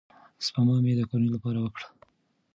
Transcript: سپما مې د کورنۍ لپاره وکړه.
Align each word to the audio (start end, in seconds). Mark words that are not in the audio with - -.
سپما 0.45 0.75
مې 0.83 0.93
د 0.97 1.01
کورنۍ 1.09 1.29
لپاره 1.35 1.59
وکړه. 1.61 1.87